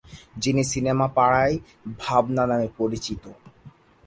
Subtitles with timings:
[0.37, 1.55] যিনি সিনেমা পাড়ায়
[1.99, 3.23] "ভাবনা" নামে পরিচিত।